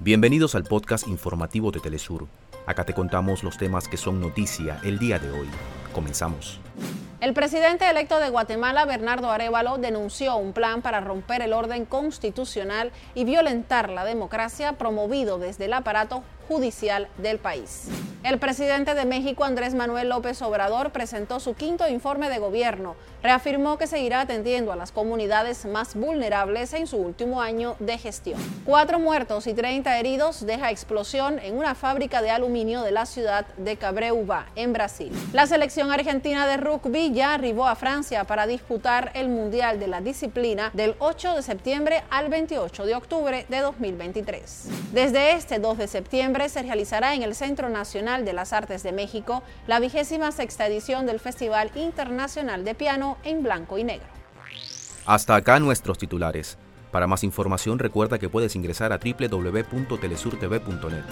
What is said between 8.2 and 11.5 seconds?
Guatemala, Bernardo Arevalo, denunció un plan para romper